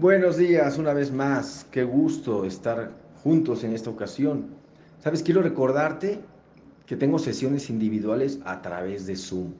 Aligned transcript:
Buenos 0.00 0.36
días, 0.36 0.78
una 0.78 0.92
vez 0.92 1.10
más. 1.10 1.66
Qué 1.72 1.82
gusto 1.82 2.44
estar 2.44 2.92
juntos 3.24 3.64
en 3.64 3.72
esta 3.72 3.90
ocasión. 3.90 4.46
Sabes, 5.00 5.24
quiero 5.24 5.42
recordarte 5.42 6.20
que 6.86 6.94
tengo 6.94 7.18
sesiones 7.18 7.68
individuales 7.68 8.38
a 8.44 8.62
través 8.62 9.06
de 9.08 9.16
Zoom. 9.16 9.54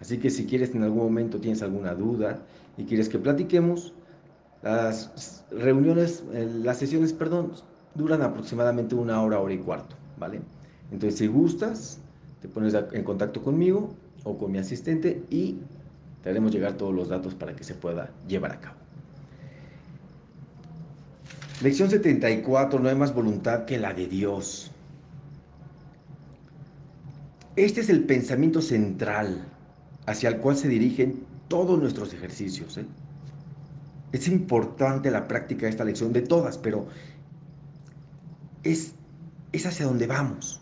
Así 0.00 0.18
que 0.18 0.30
si 0.30 0.44
quieres 0.44 0.74
en 0.74 0.82
algún 0.82 1.04
momento 1.04 1.38
tienes 1.38 1.62
alguna 1.62 1.94
duda 1.94 2.42
y 2.76 2.82
quieres 2.82 3.08
que 3.08 3.20
platiquemos, 3.20 3.94
las 4.60 5.44
reuniones, 5.52 6.24
eh, 6.32 6.50
las 6.64 6.78
sesiones, 6.78 7.12
perdón, 7.12 7.52
duran 7.94 8.22
aproximadamente 8.22 8.96
una 8.96 9.22
hora, 9.22 9.38
hora 9.38 9.54
y 9.54 9.58
cuarto, 9.58 9.94
¿vale? 10.18 10.40
Entonces, 10.90 11.16
si 11.16 11.28
gustas, 11.28 12.00
te 12.42 12.48
pones 12.48 12.74
en 12.74 13.04
contacto 13.04 13.40
conmigo 13.40 13.94
o 14.24 14.36
con 14.36 14.50
mi 14.50 14.58
asistente 14.58 15.22
y 15.30 15.60
te 16.24 16.30
haremos 16.30 16.50
llegar 16.50 16.72
todos 16.72 16.92
los 16.92 17.08
datos 17.08 17.36
para 17.36 17.54
que 17.54 17.62
se 17.62 17.74
pueda 17.74 18.10
llevar 18.26 18.50
a 18.50 18.60
cabo. 18.60 18.85
Lección 21.62 21.88
74, 21.88 22.78
no 22.78 22.88
hay 22.90 22.94
más 22.94 23.14
voluntad 23.14 23.64
que 23.64 23.78
la 23.78 23.94
de 23.94 24.06
Dios. 24.06 24.70
Este 27.56 27.80
es 27.80 27.88
el 27.88 28.04
pensamiento 28.04 28.60
central 28.60 29.48
hacia 30.04 30.28
el 30.28 30.36
cual 30.36 30.58
se 30.58 30.68
dirigen 30.68 31.24
todos 31.48 31.80
nuestros 31.80 32.12
ejercicios. 32.12 32.76
¿eh? 32.76 32.84
Es 34.12 34.28
importante 34.28 35.10
la 35.10 35.26
práctica 35.26 35.64
de 35.64 35.70
esta 35.70 35.84
lección, 35.84 36.12
de 36.12 36.20
todas, 36.20 36.58
pero 36.58 36.88
es, 38.62 38.92
es 39.52 39.64
hacia 39.64 39.86
donde 39.86 40.06
vamos. 40.06 40.60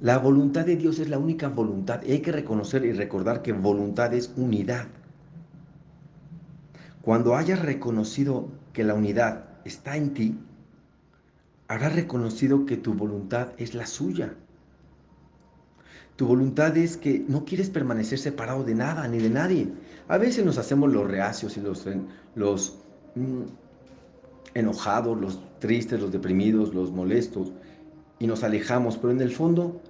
La 0.00 0.18
voluntad 0.18 0.66
de 0.66 0.74
Dios 0.74 0.98
es 0.98 1.08
la 1.08 1.18
única 1.18 1.48
voluntad. 1.48 2.02
Y 2.04 2.10
hay 2.10 2.20
que 2.20 2.32
reconocer 2.32 2.84
y 2.84 2.92
recordar 2.92 3.42
que 3.42 3.52
voluntad 3.52 4.12
es 4.12 4.32
unidad. 4.36 4.88
Cuando 7.00 7.36
hayas 7.36 7.62
reconocido 7.62 8.48
que 8.74 8.84
la 8.84 8.92
unidad 8.92 9.46
está 9.64 9.96
en 9.96 10.12
ti, 10.12 10.38
habrás 11.68 11.94
reconocido 11.94 12.66
que 12.66 12.76
tu 12.76 12.92
voluntad 12.92 13.52
es 13.56 13.74
la 13.74 13.86
suya. 13.86 14.34
Tu 16.16 16.26
voluntad 16.26 16.76
es 16.76 16.96
que 16.96 17.24
no 17.26 17.44
quieres 17.44 17.70
permanecer 17.70 18.18
separado 18.18 18.62
de 18.64 18.74
nada 18.74 19.08
ni 19.08 19.18
de 19.18 19.30
nadie. 19.30 19.72
A 20.08 20.18
veces 20.18 20.44
nos 20.44 20.58
hacemos 20.58 20.92
los 20.92 21.08
reacios 21.08 21.56
y 21.56 21.62
los, 22.34 22.78
mm, 23.14 23.42
enojados, 24.52 25.18
los 25.18 25.58
tristes, 25.58 26.00
los 26.00 26.12
deprimidos, 26.12 26.74
los 26.74 26.92
molestos 26.92 27.52
y 28.18 28.26
nos 28.26 28.44
alejamos, 28.44 28.98
pero 28.98 29.12
en 29.12 29.20
el 29.20 29.30
fondo 29.30 29.80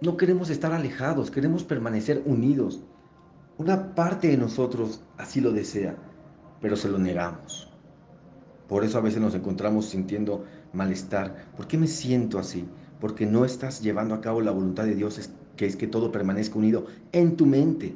no 0.00 0.16
queremos 0.16 0.50
estar 0.50 0.72
alejados, 0.72 1.30
queremos 1.30 1.64
permanecer 1.64 2.22
unidos. 2.24 2.80
Una 3.58 3.94
parte 3.94 4.28
de 4.28 4.36
nosotros 4.36 5.02
así 5.18 5.40
lo 5.40 5.52
desea 5.52 5.96
pero 6.60 6.76
se 6.76 6.88
lo 6.88 6.98
negamos. 6.98 7.70
Por 8.68 8.84
eso 8.84 8.98
a 8.98 9.00
veces 9.00 9.20
nos 9.20 9.34
encontramos 9.34 9.86
sintiendo 9.86 10.44
malestar. 10.72 11.46
¿Por 11.56 11.66
qué 11.66 11.78
me 11.78 11.86
siento 11.86 12.38
así? 12.38 12.64
Porque 13.00 13.26
no 13.26 13.44
estás 13.44 13.80
llevando 13.80 14.14
a 14.14 14.20
cabo 14.20 14.40
la 14.40 14.50
voluntad 14.50 14.84
de 14.84 14.94
Dios, 14.94 15.30
que 15.56 15.66
es 15.66 15.76
que 15.76 15.86
todo 15.86 16.10
permanezca 16.10 16.58
unido 16.58 16.86
en 17.12 17.36
tu 17.36 17.46
mente. 17.46 17.94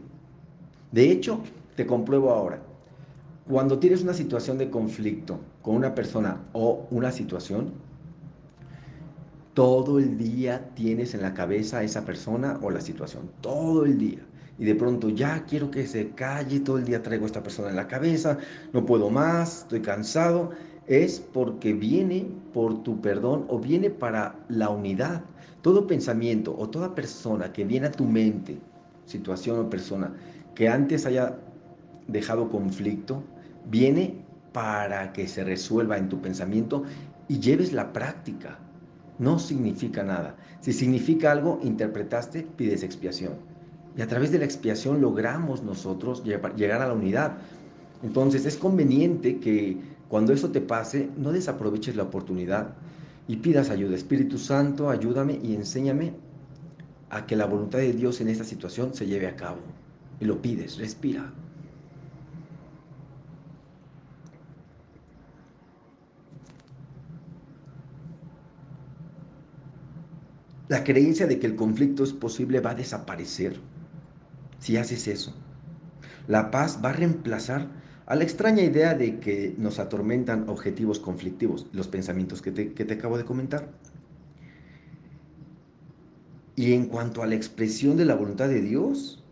De 0.93 1.11
hecho, 1.11 1.41
te 1.77 1.87
compruebo 1.87 2.31
ahora. 2.31 2.63
Cuando 3.49 3.79
tienes 3.79 4.03
una 4.03 4.15
situación 4.15 4.59
de 4.59 4.71
conflicto 4.71 5.41
con 5.63 5.75
una 5.75 5.95
persona 5.95 6.41
o 6.53 6.87
una 6.91 7.11
situación, 7.11 7.73
todo 9.55 9.99
el 9.99 10.17
día 10.17 10.71
tienes 10.75 11.15
en 11.15 11.23
la 11.23 11.35
cabeza 11.35 11.79
a 11.79 11.83
esa 11.83 12.05
persona 12.05 12.61
o 12.63 12.71
la 12.71 12.81
situación. 12.81 13.31
Todo 13.41 13.85
el 13.85 13.99
día 13.99 14.21
y 14.61 14.67
de 14.67 14.75
pronto 14.75 15.09
ya 15.09 15.47
quiero 15.47 15.71
que 15.71 15.87
se 15.87 16.11
calle, 16.11 16.61
todo 16.61 16.77
el 16.77 16.85
día 16.85 17.03
traigo 17.03 17.25
a 17.25 17.29
esta 17.29 17.43
persona 17.43 17.71
en 17.71 17.77
la 17.77 17.89
cabeza, 17.89 18.37
no 18.75 18.85
puedo 18.85 19.09
más, 19.09 19.61
estoy 19.61 19.81
cansado, 19.81 20.51
es 20.87 21.19
porque 21.19 21.73
viene 21.73 22.27
por 22.53 22.83
tu 22.83 23.01
perdón 23.01 23.47
o 23.49 23.59
viene 23.59 23.89
para 23.89 24.37
la 24.49 24.69
unidad. 24.69 25.23
Todo 25.63 25.87
pensamiento 25.87 26.55
o 26.59 26.69
toda 26.69 26.95
persona 26.95 27.55
que 27.55 27.65
viene 27.65 27.87
a 27.87 27.91
tu 27.91 28.05
mente, 28.05 28.59
situación 29.07 29.59
o 29.59 29.71
persona, 29.71 30.13
que 30.55 30.69
antes 30.69 31.07
haya 31.07 31.39
dejado 32.07 32.51
conflicto, 32.51 33.25
viene 33.71 34.23
para 34.53 35.15
que 35.15 35.27
se 35.27 35.43
resuelva 35.43 35.97
en 35.97 36.11
tu 36.11 36.21
pensamiento 36.21 36.83
y 37.29 37.41
lleves 37.41 37.73
la 37.73 37.95
práctica. 37.95 38.59
No 39.19 39.39
significa 39.39 40.03
nada. 40.03 40.37
Si 40.61 40.75
significa 40.75 41.33
algo, 41.33 41.61
interpretaste, 41.63 42.43
pides 42.43 42.83
expiación. 42.83 43.50
Y 43.97 44.03
a 44.03 44.07
través 44.07 44.31
de 44.31 44.39
la 44.39 44.45
expiación 44.45 45.01
logramos 45.01 45.63
nosotros 45.63 46.23
llegar 46.25 46.83
a 46.83 46.87
la 46.87 46.95
unidad. 46.95 47.39
Entonces 48.03 48.47
es 48.47 48.57
conveniente 48.57 49.39
que 49.39 49.79
cuando 50.09 50.33
eso 50.33 50.51
te 50.51 50.61
pase, 50.61 51.11
no 51.17 51.33
desaproveches 51.33 51.97
la 51.97 52.05
oportunidad 52.05 52.75
y 53.29 53.37
pidas 53.37 53.71
ayuda. 53.71 53.95
Espíritu 53.95 54.39
Santo, 54.39 54.91
ayúdame 54.91 55.39
y 55.43 55.55
enséñame 55.55 56.15
a 57.11 57.27
que 57.27 57.37
la 57.37 57.47
voluntad 57.47 57.79
de 57.79 57.93
Dios 57.93 58.21
en 58.21 58.29
esta 58.29 58.45
situación 58.45 58.95
se 58.95 59.07
lleve 59.07 59.27
a 59.27 59.37
cabo. 59.37 59.59
Y 60.21 60.25
lo 60.25 60.41
pides, 60.41 60.79
respira. 60.79 61.33
La 70.69 70.85
creencia 70.85 71.27
de 71.27 71.41
que 71.41 71.49
el 71.49 71.57
conflicto 71.57 72.05
es 72.05 72.13
posible 72.13 72.61
va 72.61 72.71
a 72.71 72.75
desaparecer 72.77 73.59
si 74.61 74.77
haces 74.77 75.09
eso. 75.09 75.35
La 76.29 76.51
paz 76.51 76.81
va 76.85 76.91
a 76.91 76.93
reemplazar 76.93 77.69
a 78.07 78.15
la 78.15 78.25
extraña 78.25 78.63
idea 78.63 78.95
de 78.95 79.19
que 79.19 79.55
nos 79.59 79.79
atormentan 79.79 80.49
objetivos 80.49 81.01
conflictivos, 81.01 81.67
los 81.73 81.89
pensamientos 81.89 82.43
que 82.43 82.53
te, 82.53 82.73
que 82.73 82.85
te 82.85 82.95
acabo 82.95 83.19
de 83.19 83.25
comentar. 83.25 83.69
Y 86.57 86.73
en 86.75 86.87
cuanto 86.87 87.23
a 87.23 87.27
la 87.27 87.35
expresión 87.35 87.97
de 87.97 88.05
la 88.05 88.15
voluntad 88.15 88.49
de 88.49 88.61
Dios, 88.61 89.25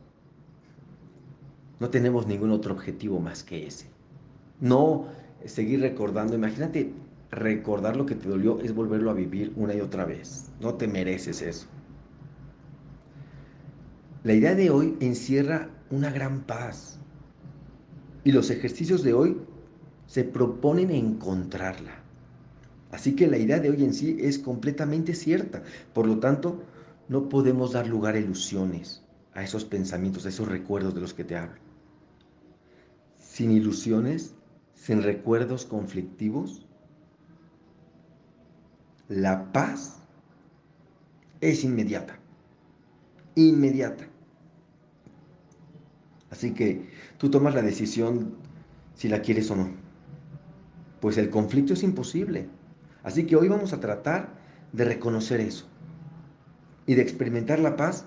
no 1.80 1.90
tenemos 1.90 2.26
ningún 2.26 2.50
otro 2.50 2.74
objetivo 2.74 3.20
más 3.20 3.42
que 3.42 3.66
ese. 3.66 3.86
No 4.60 5.06
seguir 5.44 5.80
recordando, 5.80 6.34
imagínate, 6.34 6.92
recordar 7.30 7.96
lo 7.96 8.06
que 8.06 8.14
te 8.14 8.28
dolió 8.28 8.60
es 8.60 8.74
volverlo 8.74 9.10
a 9.10 9.14
vivir 9.14 9.52
una 9.56 9.74
y 9.74 9.80
otra 9.80 10.04
vez. 10.04 10.50
No 10.60 10.74
te 10.74 10.88
mereces 10.88 11.42
eso. 11.42 11.68
La 14.24 14.34
idea 14.34 14.56
de 14.56 14.70
hoy 14.70 14.96
encierra 14.98 15.70
una 15.90 16.10
gran 16.10 16.40
paz 16.40 16.98
y 18.24 18.32
los 18.32 18.50
ejercicios 18.50 19.04
de 19.04 19.14
hoy 19.14 19.38
se 20.06 20.24
proponen 20.24 20.90
encontrarla. 20.90 22.02
Así 22.90 23.14
que 23.14 23.28
la 23.28 23.38
idea 23.38 23.60
de 23.60 23.70
hoy 23.70 23.84
en 23.84 23.94
sí 23.94 24.16
es 24.20 24.40
completamente 24.40 25.14
cierta. 25.14 25.62
Por 25.92 26.06
lo 26.08 26.18
tanto, 26.18 26.64
no 27.08 27.28
podemos 27.28 27.72
dar 27.72 27.86
lugar 27.86 28.16
a 28.16 28.18
ilusiones, 28.18 29.04
a 29.34 29.44
esos 29.44 29.64
pensamientos, 29.64 30.26
a 30.26 30.30
esos 30.30 30.48
recuerdos 30.48 30.96
de 30.96 31.00
los 31.00 31.14
que 31.14 31.24
te 31.24 31.36
hablo. 31.36 31.60
Sin 33.20 33.52
ilusiones, 33.52 34.34
sin 34.74 35.02
recuerdos 35.02 35.64
conflictivos, 35.64 36.66
la 39.08 39.52
paz 39.52 40.00
es 41.40 41.62
inmediata 41.62 42.17
inmediata. 43.46 44.04
Así 46.30 46.52
que 46.52 46.88
tú 47.18 47.30
tomas 47.30 47.54
la 47.54 47.62
decisión 47.62 48.34
si 48.94 49.08
la 49.08 49.22
quieres 49.22 49.50
o 49.50 49.56
no. 49.56 49.70
Pues 51.00 51.16
el 51.18 51.30
conflicto 51.30 51.72
es 51.72 51.82
imposible. 51.82 52.48
Así 53.02 53.26
que 53.26 53.36
hoy 53.36 53.48
vamos 53.48 53.72
a 53.72 53.80
tratar 53.80 54.36
de 54.72 54.84
reconocer 54.84 55.40
eso 55.40 55.66
y 56.86 56.94
de 56.94 57.02
experimentar 57.02 57.58
la 57.60 57.76
paz 57.76 58.06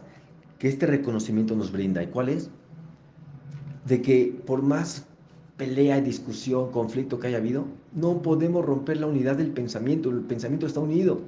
que 0.59 0.67
este 0.67 0.85
reconocimiento 0.85 1.55
nos 1.55 1.71
brinda. 1.71 2.03
¿Y 2.03 2.07
cuál 2.07 2.29
es? 2.29 2.51
De 3.85 4.01
que 4.01 4.39
por 4.45 4.61
más 4.61 5.07
pelea, 5.57 6.01
discusión, 6.01 6.71
conflicto 6.71 7.19
que 7.19 7.27
haya 7.27 7.37
habido, 7.37 7.67
no 7.93 8.21
podemos 8.21 8.65
romper 8.65 8.97
la 8.97 9.07
unidad 9.07 9.37
del 9.37 9.51
pensamiento. 9.51 10.09
El 10.09 10.21
pensamiento 10.21 10.65
está 10.65 10.79
unido. 10.79 11.21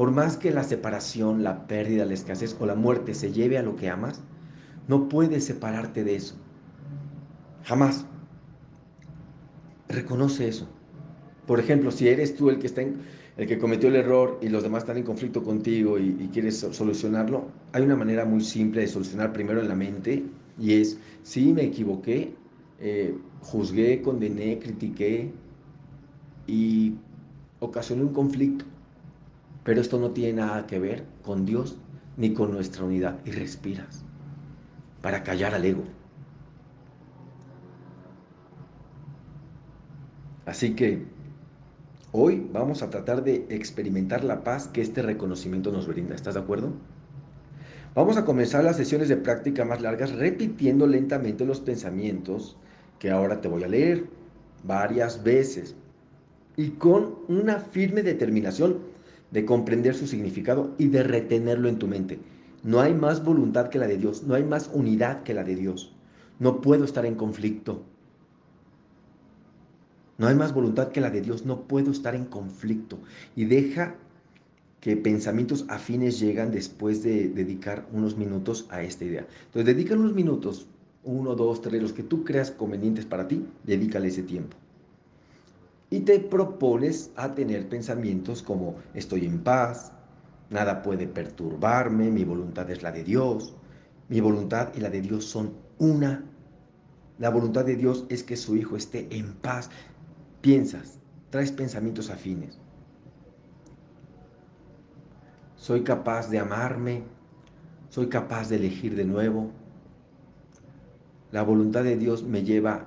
Por 0.00 0.12
más 0.12 0.38
que 0.38 0.50
la 0.50 0.64
separación, 0.64 1.42
la 1.42 1.66
pérdida, 1.66 2.06
la 2.06 2.14
escasez 2.14 2.56
o 2.58 2.64
la 2.64 2.74
muerte 2.74 3.12
se 3.12 3.32
lleve 3.32 3.58
a 3.58 3.62
lo 3.62 3.76
que 3.76 3.90
amas, 3.90 4.22
no 4.88 5.10
puedes 5.10 5.44
separarte 5.44 6.04
de 6.04 6.16
eso. 6.16 6.36
Jamás. 7.64 8.06
Reconoce 9.90 10.48
eso. 10.48 10.66
Por 11.46 11.60
ejemplo, 11.60 11.90
si 11.90 12.08
eres 12.08 12.34
tú 12.34 12.48
el 12.48 12.58
que 12.58 12.68
está 12.68 12.80
el 12.80 13.46
que 13.46 13.58
cometió 13.58 13.90
el 13.90 13.96
error 13.96 14.38
y 14.40 14.48
los 14.48 14.62
demás 14.62 14.84
están 14.84 14.96
en 14.96 15.02
conflicto 15.02 15.44
contigo 15.44 15.98
y, 15.98 16.30
quieres 16.32 16.60
solucionarlo, 16.70 17.50
hay 17.72 17.82
una 17.82 17.96
manera 17.96 18.24
muy 18.24 18.40
simple 18.40 18.80
de 18.80 18.86
solucionar 18.86 19.34
primero 19.34 19.60
en 19.60 19.68
la 19.68 19.74
mente 19.74 20.24
y 20.58 20.80
es, 20.80 20.98
sí, 21.24 21.52
me 21.52 21.64
equivoqué, 21.64 22.32
eh, 22.80 23.14
juzgué, 23.42 24.00
condené, 24.00 24.60
critiqué 24.60 25.30
y 26.46 26.94
ocasioné 27.58 28.00
un 28.04 28.14
conflicto. 28.14 28.64
Pero 29.64 29.80
esto 29.80 29.98
no 29.98 30.10
tiene 30.10 30.34
nada 30.34 30.66
que 30.66 30.78
ver 30.78 31.04
con 31.22 31.44
Dios 31.44 31.76
ni 32.16 32.32
con 32.32 32.52
nuestra 32.52 32.84
unidad. 32.84 33.18
Y 33.24 33.30
respiras 33.30 34.04
para 35.02 35.22
callar 35.22 35.54
al 35.54 35.64
ego. 35.64 35.84
Así 40.46 40.74
que 40.74 41.04
hoy 42.12 42.48
vamos 42.52 42.82
a 42.82 42.90
tratar 42.90 43.22
de 43.22 43.46
experimentar 43.50 44.24
la 44.24 44.42
paz 44.42 44.68
que 44.68 44.80
este 44.80 45.02
reconocimiento 45.02 45.70
nos 45.70 45.86
brinda. 45.86 46.14
¿Estás 46.14 46.34
de 46.34 46.40
acuerdo? 46.40 46.72
Vamos 47.94 48.16
a 48.16 48.24
comenzar 48.24 48.64
las 48.64 48.76
sesiones 48.76 49.08
de 49.08 49.16
práctica 49.16 49.64
más 49.64 49.80
largas 49.80 50.12
repitiendo 50.12 50.86
lentamente 50.86 51.44
los 51.44 51.60
pensamientos 51.60 52.56
que 52.98 53.10
ahora 53.10 53.40
te 53.40 53.48
voy 53.48 53.64
a 53.64 53.68
leer 53.68 54.04
varias 54.64 55.24
veces 55.24 55.74
y 56.56 56.70
con 56.70 57.16
una 57.28 57.58
firme 57.58 58.02
determinación 58.02 58.78
de 59.30 59.44
comprender 59.44 59.94
su 59.94 60.06
significado 60.06 60.74
y 60.78 60.88
de 60.88 61.02
retenerlo 61.02 61.68
en 61.68 61.78
tu 61.78 61.86
mente. 61.86 62.18
No 62.62 62.80
hay 62.80 62.94
más 62.94 63.24
voluntad 63.24 63.68
que 63.68 63.78
la 63.78 63.86
de 63.86 63.96
Dios, 63.96 64.24
no 64.24 64.34
hay 64.34 64.44
más 64.44 64.70
unidad 64.72 65.22
que 65.22 65.34
la 65.34 65.44
de 65.44 65.56
Dios. 65.56 65.94
No 66.38 66.60
puedo 66.60 66.84
estar 66.84 67.06
en 67.06 67.14
conflicto. 67.14 67.82
No 70.18 70.26
hay 70.26 70.34
más 70.34 70.52
voluntad 70.52 70.88
que 70.88 71.00
la 71.00 71.10
de 71.10 71.22
Dios, 71.22 71.46
no 71.46 71.62
puedo 71.62 71.90
estar 71.90 72.14
en 72.14 72.26
conflicto. 72.26 72.98
Y 73.34 73.46
deja 73.46 73.96
que 74.80 74.96
pensamientos 74.96 75.64
afines 75.68 76.20
llegan 76.20 76.50
después 76.50 77.02
de 77.02 77.28
dedicar 77.28 77.86
unos 77.92 78.16
minutos 78.16 78.66
a 78.70 78.82
esta 78.82 79.04
idea. 79.04 79.26
Entonces, 79.46 79.74
dedica 79.74 79.94
unos 79.94 80.14
minutos, 80.14 80.66
uno, 81.04 81.34
dos, 81.34 81.62
tres, 81.62 81.80
los 81.80 81.92
que 81.92 82.02
tú 82.02 82.24
creas 82.24 82.50
convenientes 82.50 83.06
para 83.06 83.28
ti, 83.28 83.46
dedícale 83.64 84.08
ese 84.08 84.22
tiempo 84.22 84.56
y 85.90 86.00
te 86.00 86.20
propones 86.20 87.10
a 87.16 87.34
tener 87.34 87.68
pensamientos 87.68 88.42
como 88.42 88.76
estoy 88.94 89.26
en 89.26 89.42
paz, 89.42 89.92
nada 90.48 90.82
puede 90.82 91.08
perturbarme, 91.08 92.10
mi 92.10 92.24
voluntad 92.24 92.70
es 92.70 92.82
la 92.82 92.92
de 92.92 93.02
Dios, 93.02 93.54
mi 94.08 94.20
voluntad 94.20 94.70
y 94.74 94.80
la 94.80 94.90
de 94.90 95.00
Dios 95.00 95.24
son 95.24 95.52
una. 95.78 96.24
La 97.18 97.30
voluntad 97.30 97.64
de 97.64 97.76
Dios 97.76 98.06
es 98.08 98.22
que 98.22 98.36
su 98.36 98.56
hijo 98.56 98.76
esté 98.76 99.06
en 99.10 99.34
paz. 99.34 99.70
Piensas, 100.40 100.98
traes 101.30 101.52
pensamientos 101.52 102.10
afines. 102.10 102.58
Soy 105.56 105.82
capaz 105.82 106.30
de 106.30 106.38
amarme, 106.38 107.02
soy 107.88 108.08
capaz 108.08 108.48
de 108.48 108.56
elegir 108.56 108.96
de 108.96 109.04
nuevo. 109.04 109.50
La 111.30 111.42
voluntad 111.42 111.84
de 111.84 111.96
Dios 111.96 112.24
me 112.24 112.42
lleva 112.42 112.86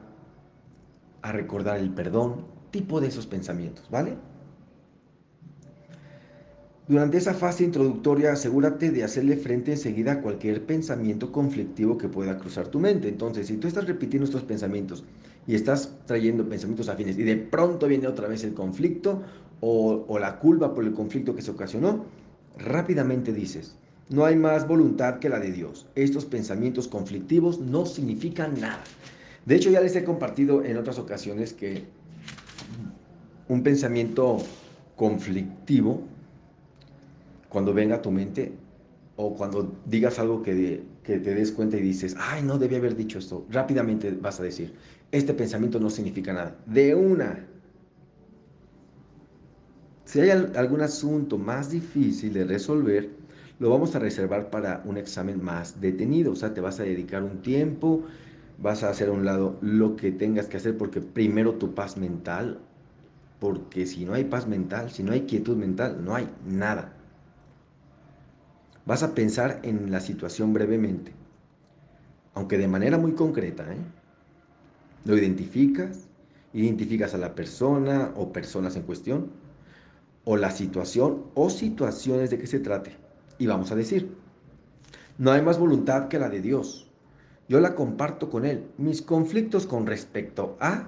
a 1.22 1.32
recordar 1.32 1.78
el 1.78 1.92
perdón, 1.92 2.53
tipo 2.74 3.00
de 3.00 3.08
esos 3.08 3.28
pensamientos, 3.28 3.88
¿vale? 3.90 4.16
Durante 6.88 7.18
esa 7.18 7.34
fase 7.34 7.64
introductoria, 7.64 8.34
asegúrate 8.34 8.92
de 8.92 9.06
hacerle 9.06 9.38
frente 9.38 9.72
enseguida 9.72 10.14
a 10.14 10.22
cualquier 10.22 10.66
pensamiento 10.66 11.32
conflictivo 11.32 11.98
que 11.98 12.10
pueda 12.10 12.38
cruzar 12.38 12.68
tu 12.68 12.80
mente. 12.80 13.08
Entonces, 13.08 13.48
si 13.48 13.56
tú 13.56 13.70
estás 13.70 13.88
repitiendo 13.88 14.26
estos 14.26 14.44
pensamientos 14.44 15.06
y 15.48 15.56
estás 15.56 15.94
trayendo 16.06 16.50
pensamientos 16.50 16.90
afines 16.90 17.18
y 17.18 17.24
de 17.24 17.38
pronto 17.38 17.88
viene 17.88 18.08
otra 18.08 18.28
vez 18.28 18.44
el 18.44 18.54
conflicto 18.54 19.22
o, 19.62 20.04
o 20.08 20.20
la 20.20 20.40
culpa 20.40 20.74
por 20.74 20.84
el 20.84 20.94
conflicto 20.94 21.36
que 21.36 21.42
se 21.42 21.52
ocasionó, 21.52 22.06
rápidamente 22.58 23.32
dices, 23.32 23.78
no 24.10 24.26
hay 24.26 24.36
más 24.36 24.68
voluntad 24.68 25.20
que 25.20 25.30
la 25.30 25.40
de 25.40 25.52
Dios. 25.54 25.88
Estos 25.96 26.26
pensamientos 26.26 26.90
conflictivos 26.90 27.60
no 27.60 27.86
significan 27.86 28.60
nada. 28.60 28.84
De 29.46 29.56
hecho, 29.56 29.70
ya 29.70 29.80
les 29.80 29.96
he 29.96 30.04
compartido 30.04 30.66
en 30.66 30.76
otras 30.78 31.00
ocasiones 31.00 31.54
que 31.54 31.86
un 33.48 33.64
pensamiento 33.64 34.38
conflictivo, 34.96 36.02
cuando 37.50 37.74
venga 37.74 37.96
a 37.96 38.02
tu 38.02 38.12
mente 38.12 38.52
o 39.16 39.36
cuando 39.36 39.76
digas 39.86 40.18
algo 40.18 40.42
que, 40.42 40.84
que, 41.04 41.20
te 41.20 41.36
des 41.36 41.52
cuenta 41.52 41.78
y 41.78 41.82
dices, 41.82 42.16
ay, 42.20 42.42
no 42.42 42.58
debía 42.58 42.80
haber 42.80 42.96
dicho 42.96 43.20
esto, 43.20 43.46
rápidamente 43.50 44.12
vas 44.12 44.40
a 44.40 44.44
decir, 44.44 44.74
este 45.12 45.34
pensamiento 45.34 45.80
no 45.80 45.90
significa 45.90 46.34
nada. 46.34 46.56
De 46.66 46.96
una. 46.96 47.46
Si 50.06 50.20
hay 50.20 50.32
algún 50.32 50.82
asunto 50.82 51.38
más 51.38 51.70
difícil 51.70 52.34
de 52.34 52.46
resolver, 52.46 53.10
lo 53.60 53.70
vamos 53.70 53.96
a 53.96 54.00
reservar 54.00 54.50
para 54.50 54.82
un 54.86 54.98
examen 54.98 55.44
más 55.44 55.80
detenido. 55.80 56.32
O 56.32 56.36
sea, 56.36 56.54
te 56.54 56.62
vas 56.62 56.80
a 56.80 56.84
dedicar 56.84 57.24
un 57.24 57.42
tiempo, 57.42 58.04
vas 58.60 58.84
a 58.84 58.90
hacer 58.90 59.10
a 59.10 59.12
un 59.12 59.26
lado 59.26 59.58
lo 59.62 59.96
que 59.96 60.12
tengas 60.12 60.48
que 60.48 60.58
hacer 60.58 60.78
porque 60.78 61.02
primero 61.02 61.54
tu 61.54 61.74
paz 61.76 61.98
mental 61.98 62.60
porque 63.44 63.86
si 63.86 64.06
no 64.06 64.14
hay 64.14 64.24
paz 64.24 64.48
mental, 64.48 64.90
si 64.90 65.04
no 65.04 65.12
hay 65.12 65.24
quietud 65.24 65.58
mental, 65.58 65.98
no 66.02 66.16
hay 66.16 66.30
nada. 66.48 66.94
Vas 68.86 69.04
a 69.04 69.14
pensar 69.14 69.60
en 69.64 69.92
la 69.92 70.00
situación 70.00 70.54
brevemente, 70.54 71.12
aunque 72.36 72.58
de 72.58 72.70
manera 72.70 72.98
muy 72.98 73.12
concreta. 73.16 73.64
¿eh? 73.70 73.80
Lo 75.04 75.18
identificas, 75.18 76.08
identificas 76.54 77.16
a 77.16 77.18
la 77.18 77.36
persona 77.36 78.14
o 78.16 78.32
personas 78.32 78.78
en 78.78 78.84
cuestión, 78.84 79.30
o 80.24 80.38
la 80.38 80.50
situación 80.50 81.26
o 81.34 81.50
situaciones 81.50 82.30
de 82.30 82.38
que 82.38 82.48
se 82.48 82.62
trate. 82.62 82.96
Y 83.40 83.48
vamos 83.48 83.74
a 83.74 83.76
decir, 83.76 84.16
no 85.18 85.34
hay 85.34 85.42
más 85.42 85.60
voluntad 85.60 86.08
que 86.08 86.18
la 86.18 86.30
de 86.30 86.40
Dios. 86.40 86.90
Yo 87.50 87.60
la 87.60 87.76
comparto 87.76 88.30
con 88.30 88.46
Él. 88.46 88.68
Mis 88.78 89.02
conflictos 89.02 89.68
con 89.68 89.86
respecto 89.86 90.56
a 90.62 90.88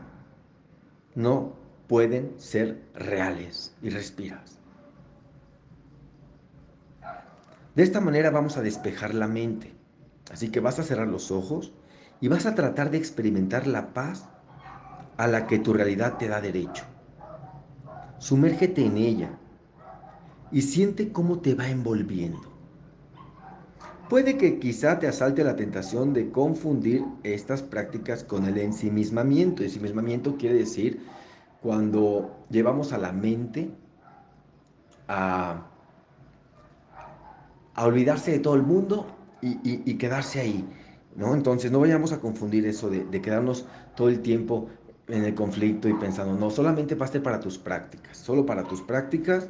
no 1.15 1.64
pueden 1.87 2.33
ser 2.37 2.81
reales 2.93 3.75
y 3.81 3.89
respiras. 3.89 4.59
De 7.75 7.83
esta 7.83 7.99
manera 7.99 8.29
vamos 8.29 8.57
a 8.57 8.61
despejar 8.61 9.13
la 9.13 9.27
mente. 9.27 9.73
Así 10.31 10.49
que 10.49 10.59
vas 10.59 10.79
a 10.79 10.83
cerrar 10.83 11.07
los 11.07 11.29
ojos 11.29 11.73
y 12.21 12.27
vas 12.29 12.45
a 12.45 12.55
tratar 12.55 12.89
de 12.89 12.97
experimentar 12.97 13.67
la 13.67 13.93
paz 13.93 14.27
a 15.17 15.27
la 15.27 15.45
que 15.45 15.59
tu 15.59 15.73
realidad 15.73 16.17
te 16.17 16.27
da 16.27 16.41
derecho. 16.41 16.83
Sumérgete 18.17 18.85
en 18.85 18.97
ella 18.97 19.29
y 20.51 20.61
siente 20.61 21.11
cómo 21.11 21.39
te 21.39 21.53
va 21.53 21.69
envolviendo. 21.69 22.55
Puede 24.09 24.37
que 24.37 24.59
quizá 24.59 24.99
te 24.99 25.07
asalte 25.07 25.43
la 25.43 25.55
tentación 25.55 26.13
de 26.13 26.29
confundir 26.29 27.03
estas 27.23 27.61
prácticas 27.61 28.23
con 28.23 28.45
el 28.45 28.57
ensimismamiento. 28.57 29.63
Ensimismamiento 29.63 30.37
quiere 30.37 30.55
decir 30.55 31.01
cuando 31.65 32.45
llevamos 32.51 32.93
a 32.93 32.99
la 32.99 33.11
mente 33.11 33.71
a, 35.07 35.65
olvidarse 37.77 38.33
de 38.33 38.39
todo 38.39 38.53
el 38.53 38.61
mundo 38.61 39.07
y, 39.41 39.95
quedarse 39.95 40.39
ahí, 40.39 40.63
¿no? 41.15 41.33
Entonces 41.33 41.71
no 41.71 41.79
vayamos 41.79 42.11
a 42.13 42.19
confundir 42.19 42.67
eso 42.67 42.91
de, 42.91 43.19
quedarnos 43.19 43.65
todo 43.95 44.09
el 44.09 44.19
tiempo 44.19 44.69
en 45.07 45.23
el 45.23 45.33
conflicto 45.33 45.89
y 45.89 45.95
pensando, 45.95 46.35
no, 46.35 46.51
solamente 46.51 46.95
paste 46.95 47.19
para 47.19 47.39
tus 47.39 47.57
prácticas, 47.57 48.15
solo 48.15 48.45
para 48.45 48.63
tus 48.63 48.83
prácticas. 48.83 49.49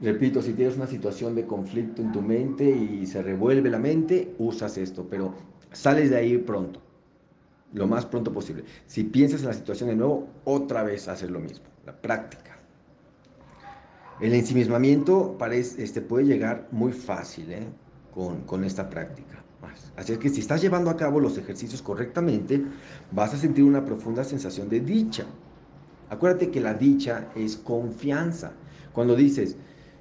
Repito, 0.00 0.42
si 0.42 0.52
tienes 0.52 0.74
una 0.76 0.88
situación 0.88 1.36
de 1.36 1.46
conflicto 1.46 2.02
en 2.02 2.10
tu 2.10 2.22
mente 2.22 2.68
y 2.68 3.06
se 3.06 3.22
revuelve 3.22 3.70
la 3.70 3.78
mente, 3.78 4.34
usas 4.38 4.76
esto, 4.78 5.06
pero 5.08 5.32
sales 5.70 6.10
de 6.10 6.16
ahí 6.16 6.38
pronto 6.38 6.85
lo 7.76 7.86
más 7.86 8.06
pronto 8.06 8.32
posible. 8.32 8.64
Si 8.86 9.04
piensas 9.04 9.42
en 9.42 9.48
la 9.48 9.52
situación 9.52 9.90
de 9.90 9.96
nuevo, 9.96 10.28
otra 10.44 10.82
vez 10.82 11.08
hacer 11.08 11.30
lo 11.30 11.40
mismo, 11.40 11.66
la 11.84 11.94
práctica. 11.94 12.56
El 14.18 14.32
ensimismamiento 14.32 15.36
parece, 15.38 15.84
este, 15.84 16.00
puede 16.00 16.24
llegar 16.24 16.68
muy 16.70 16.92
fácil 16.92 17.52
¿eh? 17.52 17.66
con, 18.14 18.42
con 18.42 18.64
esta 18.64 18.88
práctica. 18.88 19.42
Así 19.94 20.12
es 20.12 20.18
que 20.18 20.30
si 20.30 20.40
estás 20.40 20.62
llevando 20.62 20.88
a 20.88 20.96
cabo 20.96 21.20
los 21.20 21.36
ejercicios 21.36 21.82
correctamente, 21.82 22.62
vas 23.12 23.34
a 23.34 23.36
sentir 23.36 23.64
una 23.64 23.84
profunda 23.84 24.24
sensación 24.24 24.70
de 24.70 24.80
dicha. 24.80 25.26
Acuérdate 26.08 26.50
que 26.50 26.60
la 26.60 26.72
dicha 26.72 27.28
es 27.34 27.56
confianza. 27.56 28.52
Cuando 28.94 29.14
dices, 29.14 29.56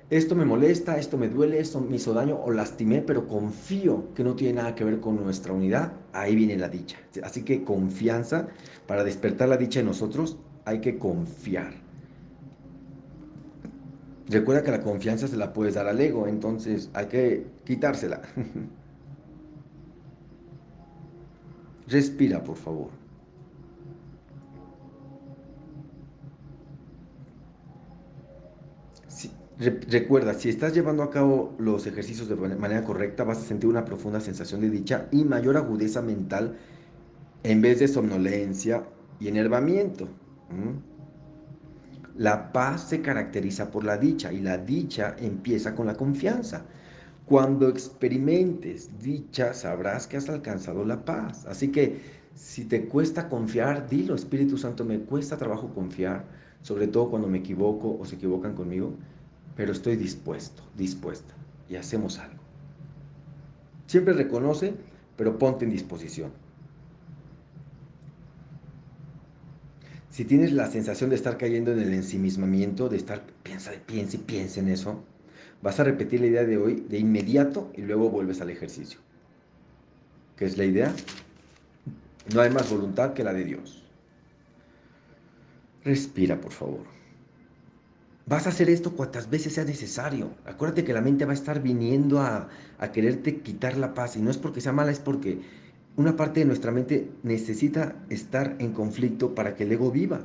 esto 0.10 0.36
me 0.36 0.46
molesta, 0.46 0.98
esto 0.98 1.18
me 1.18 1.30
duele, 1.30 1.60
esto 1.60 1.82
me 1.82 1.96
hizo 1.96 2.14
daño 2.14 2.40
o 2.44 2.52
lastimé, 2.52 3.02
pero 3.02 3.28
confío 3.28 4.14
que 4.14 4.24
no 4.24 4.36
tiene 4.36 4.56
nada 4.56 4.76
que 4.76 4.84
ver 4.84 5.00
con 5.00 5.16
nuestra 5.16 5.54
unidad, 5.54 5.94
ahí 6.14 6.36
viene 6.36 6.58
la 6.58 6.70
dicha. 6.70 6.98
Así 7.24 7.44
que 7.44 7.64
confianza, 7.64 8.48
para 8.86 9.04
despertar 9.04 9.50
la 9.50 9.58
dicha 9.58 9.80
en 9.80 9.88
nosotros, 9.88 10.38
hay 10.64 10.80
que 10.80 11.00
confiar. 11.00 11.74
Recuerda 14.28 14.64
que 14.64 14.72
la 14.72 14.82
confianza 14.82 15.28
se 15.28 15.38
la 15.38 15.54
puedes 15.54 15.74
dar 15.76 15.88
al 15.88 16.00
ego, 16.00 16.28
entonces 16.28 16.90
hay 16.94 17.08
que 17.08 17.48
quitársela. 17.64 18.22
Respira, 21.88 22.44
por 22.44 22.58
favor. 22.58 23.05
Recuerda, 29.58 30.34
si 30.34 30.50
estás 30.50 30.74
llevando 30.74 31.04
a 31.04 31.10
cabo 31.10 31.56
los 31.58 31.88
ejercicios 31.88 32.28
de 32.30 32.36
manera 32.36 32.84
correcta, 32.84 33.24
vas 33.24 33.40
a 33.40 33.42
sentir 33.42 33.70
una 33.70 33.86
profunda 33.86 34.20
sensación 34.20 34.62
de 34.62 34.70
dicha 34.70 35.08
y 35.12 35.24
mayor 35.24 35.58
agudeza 35.58 36.02
mental 36.02 36.58
en 37.44 37.62
vez 37.62 37.80
de 37.80 37.88
somnolencia 37.88 38.86
y 39.20 39.28
enervamiento. 39.28 40.08
La 42.16 42.52
paz 42.54 42.90
se 42.90 43.02
caracteriza 43.02 43.72
por 43.72 43.84
la 43.84 43.98
dicha 43.98 44.32
y 44.34 44.40
la 44.42 44.58
dicha 44.58 45.16
empieza 45.20 45.76
con 45.76 45.86
la 45.88 45.96
confianza. 45.96 46.66
Cuando 47.26 47.68
experimentes 47.70 49.00
dicha, 49.02 49.54
sabrás 49.54 50.08
que 50.08 50.18
has 50.18 50.30
alcanzado 50.30 50.86
la 50.86 51.06
paz. 51.06 51.46
Así 51.46 51.72
que 51.72 52.02
Si 52.36 52.66
te 52.66 52.88
cuesta 52.88 53.30
confiar, 53.30 53.88
dilo, 53.90 54.14
Espíritu 54.14 54.58
Santo, 54.58 54.84
me 54.84 55.00
cuesta 55.00 55.38
trabajo 55.38 55.74
confiar, 55.74 56.26
sobre 56.62 56.88
todo 56.88 57.10
cuando 57.10 57.30
me 57.30 57.38
equivoco 57.40 57.98
o 57.98 58.06
se 58.06 58.16
equivocan 58.16 58.56
conmigo, 58.56 58.98
pero 59.56 59.72
estoy 59.72 59.96
dispuesto, 59.96 60.64
dispuesta, 60.76 61.34
y 61.70 61.76
hacemos 61.76 62.20
algo. 62.20 62.44
Siempre 63.88 64.14
reconoce, 64.14 64.74
pero 65.16 65.38
ponte 65.38 65.66
en 65.66 65.72
disposición. 65.72 66.32
Si 70.10 70.24
tienes 70.24 70.54
la 70.54 70.68
sensación 70.68 71.10
de 71.10 71.18
estar 71.18 71.38
cayendo 71.38 71.74
en 71.74 71.80
el 71.80 71.94
ensimismamiento, 71.94 72.88
de 72.88 72.98
estar, 72.98 73.26
piensa, 73.44 73.72
piensa 73.86 74.16
y 74.16 74.20
piensa 74.20 74.62
en 74.62 74.70
eso, 74.70 75.04
vas 75.62 75.80
a 75.80 75.84
repetir 75.84 76.22
la 76.22 76.28
idea 76.28 76.46
de 76.46 76.58
hoy 76.58 76.86
de 76.88 77.00
inmediato 77.00 77.72
y 77.76 77.82
luego 77.82 78.10
vuelves 78.10 78.40
al 78.40 78.50
ejercicio. 78.50 79.00
¿Qué 80.38 80.46
es 80.46 80.58
la 80.58 80.66
idea? 80.66 80.94
No 82.34 82.42
hay 82.42 82.50
más 82.50 82.70
voluntad 82.70 83.14
que 83.14 83.24
la 83.24 83.34
de 83.34 83.44
Dios. 83.44 83.84
Respira, 85.84 86.40
por 86.40 86.52
favor. 86.52 86.95
Vas 88.28 88.48
a 88.48 88.50
hacer 88.50 88.70
esto 88.70 88.96
cuantas 88.96 89.30
veces 89.30 89.54
sea 89.54 89.66
necesario. 89.66 90.32
Acuérdate 90.46 90.84
que 90.84 90.94
la 90.94 91.02
mente 91.02 91.26
va 91.26 91.32
a 91.32 91.36
estar 91.36 91.62
viniendo 91.62 92.20
a, 92.20 92.50
a, 92.80 92.92
quererte 92.92 93.42
quitar 93.42 93.78
la 93.78 93.94
paz. 93.94 94.16
Y 94.16 94.20
no 94.20 94.32
es 94.32 94.38
porque 94.38 94.62
sea 94.62 94.74
mala, 94.74 94.92
es 94.92 95.00
porque 95.00 95.42
una 95.96 96.16
parte 96.16 96.40
de 96.40 96.48
nuestra 96.48 96.72
mente 96.72 97.12
necesita 97.24 97.96
estar 98.10 98.56
en 98.60 98.74
conflicto 98.74 99.36
para 99.36 99.56
que 99.56 99.64
el 99.64 99.72
ego 99.72 99.92
viva. 99.92 100.22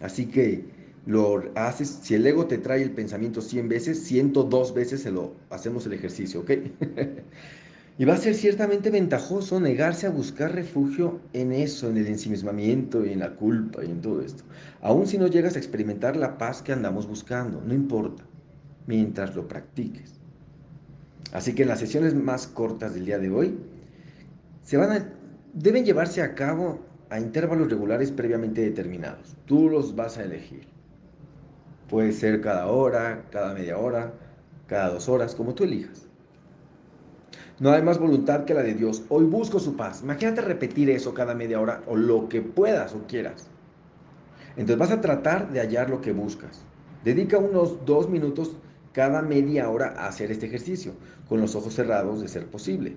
Así 0.00 0.26
que 0.26 0.64
lo 1.06 1.42
haces, 1.54 2.00
si 2.02 2.14
el 2.14 2.26
ego 2.26 2.46
te 2.46 2.58
trae 2.58 2.82
el 2.82 2.92
pensamiento 2.92 3.40
100 3.40 3.68
veces, 3.68 4.02
102 4.04 4.74
veces 4.74 5.02
se 5.02 5.10
lo 5.10 5.34
hacemos 5.50 5.84
el 5.86 5.92
ejercicio, 5.94 6.40
¿ok? 6.40 6.50
Y 8.02 8.04
va 8.04 8.14
a 8.14 8.16
ser 8.16 8.34
ciertamente 8.34 8.90
ventajoso 8.90 9.60
negarse 9.60 10.08
a 10.08 10.10
buscar 10.10 10.52
refugio 10.52 11.20
en 11.32 11.52
eso, 11.52 11.88
en 11.88 11.96
el 11.96 12.08
ensimismamiento 12.08 13.06
y 13.06 13.12
en 13.12 13.20
la 13.20 13.36
culpa 13.36 13.84
y 13.84 13.92
en 13.92 14.00
todo 14.00 14.22
esto. 14.22 14.42
Aun 14.80 15.06
si 15.06 15.18
no 15.18 15.28
llegas 15.28 15.54
a 15.54 15.60
experimentar 15.60 16.16
la 16.16 16.36
paz 16.36 16.62
que 16.62 16.72
andamos 16.72 17.06
buscando, 17.06 17.62
no 17.64 17.72
importa, 17.72 18.24
mientras 18.88 19.36
lo 19.36 19.46
practiques. 19.46 20.14
Así 21.32 21.54
que 21.54 21.62
en 21.62 21.68
las 21.68 21.78
sesiones 21.78 22.12
más 22.12 22.48
cortas 22.48 22.92
del 22.92 23.06
día 23.06 23.20
de 23.20 23.30
hoy, 23.30 23.56
se 24.64 24.78
van 24.78 25.12
deben 25.54 25.84
llevarse 25.84 26.22
a 26.22 26.34
cabo 26.34 26.80
a 27.08 27.20
intervalos 27.20 27.70
regulares 27.70 28.10
previamente 28.10 28.62
determinados. 28.62 29.36
Tú 29.46 29.68
los 29.68 29.94
vas 29.94 30.18
a 30.18 30.24
elegir. 30.24 30.66
Puede 31.88 32.10
ser 32.10 32.40
cada 32.40 32.66
hora, 32.66 33.26
cada 33.30 33.54
media 33.54 33.78
hora, 33.78 34.12
cada 34.66 34.90
dos 34.90 35.08
horas, 35.08 35.36
como 35.36 35.54
tú 35.54 35.62
elijas. 35.62 36.08
No 37.60 37.70
hay 37.70 37.82
más 37.82 37.98
voluntad 37.98 38.44
que 38.44 38.54
la 38.54 38.62
de 38.62 38.74
Dios. 38.74 39.02
Hoy 39.08 39.24
busco 39.24 39.58
su 39.60 39.76
paz. 39.76 40.02
Imagínate 40.02 40.40
repetir 40.40 40.90
eso 40.90 41.12
cada 41.12 41.34
media 41.34 41.60
hora 41.60 41.82
o 41.86 41.96
lo 41.96 42.28
que 42.28 42.40
puedas 42.40 42.94
o 42.94 43.06
quieras. 43.06 43.48
Entonces 44.56 44.78
vas 44.78 44.90
a 44.90 45.00
tratar 45.00 45.52
de 45.52 45.60
hallar 45.60 45.90
lo 45.90 46.00
que 46.00 46.12
buscas. 46.12 46.64
Dedica 47.04 47.38
unos 47.38 47.84
dos 47.84 48.08
minutos 48.08 48.56
cada 48.92 49.22
media 49.22 49.68
hora 49.68 49.94
a 49.96 50.08
hacer 50.08 50.30
este 50.30 50.46
ejercicio, 50.46 50.92
con 51.28 51.40
los 51.40 51.54
ojos 51.54 51.74
cerrados 51.74 52.20
de 52.20 52.28
ser 52.28 52.46
posible. 52.46 52.96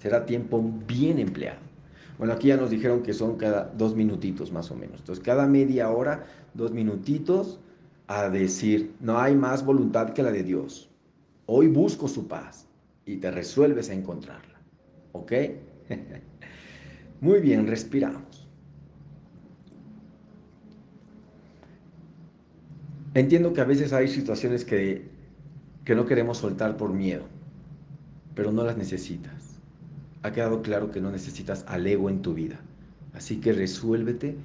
Será 0.00 0.26
tiempo 0.26 0.62
bien 0.86 1.18
empleado. 1.18 1.60
Bueno, 2.18 2.32
aquí 2.32 2.48
ya 2.48 2.56
nos 2.56 2.70
dijeron 2.70 3.02
que 3.02 3.12
son 3.12 3.36
cada 3.36 3.64
dos 3.76 3.94
minutitos 3.94 4.52
más 4.52 4.70
o 4.70 4.74
menos. 4.74 5.00
Entonces, 5.00 5.24
cada 5.24 5.46
media 5.46 5.90
hora, 5.90 6.24
dos 6.54 6.72
minutitos 6.72 7.60
a 8.06 8.28
decir, 8.28 8.94
no 9.00 9.18
hay 9.18 9.34
más 9.34 9.64
voluntad 9.64 10.10
que 10.10 10.22
la 10.22 10.32
de 10.32 10.42
Dios. 10.42 10.88
Hoy 11.46 11.68
busco 11.68 12.08
su 12.08 12.26
paz 12.26 12.66
y 13.06 13.16
te 13.18 13.30
resuelves 13.30 13.88
a 13.88 13.94
encontrarla. 13.94 14.60
¿Ok? 15.12 15.32
Muy 17.20 17.40
bien, 17.40 17.66
respiramos. 17.66 18.46
Entiendo 23.14 23.54
que 23.54 23.62
a 23.62 23.64
veces 23.64 23.94
hay 23.94 24.08
situaciones 24.08 24.64
que, 24.66 25.08
que 25.84 25.94
no 25.94 26.04
queremos 26.04 26.38
soltar 26.38 26.76
por 26.76 26.92
miedo, 26.92 27.24
pero 28.34 28.52
no 28.52 28.62
las 28.64 28.76
necesitas. 28.76 29.60
Ha 30.22 30.32
quedado 30.32 30.60
claro 30.60 30.90
que 30.90 31.00
no 31.00 31.10
necesitas 31.10 31.64
al 31.68 31.86
ego 31.86 32.10
en 32.10 32.20
tu 32.20 32.34
vida. 32.34 32.60
Así 33.14 33.40
que 33.40 33.52
resuélvete 33.54 34.36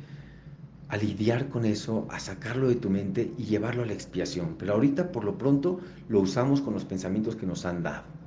a 0.87 0.95
lidiar 0.95 1.49
con 1.49 1.65
eso, 1.65 2.07
a 2.09 2.19
sacarlo 2.19 2.69
de 2.69 2.75
tu 2.75 2.89
mente 2.89 3.33
y 3.37 3.43
llevarlo 3.45 3.83
a 3.83 3.85
la 3.87 3.93
expiación. 3.93 4.55
Pero 4.57 4.73
ahorita, 4.73 5.11
por 5.11 5.25
lo 5.25 5.37
pronto, 5.37 5.81
lo 6.07 6.21
usamos 6.21 6.61
con 6.61 6.73
los 6.73 6.85
pensamientos 6.85 7.35
que 7.35 7.45
nos 7.45 7.65
han 7.65 7.83
dado. 7.83 8.20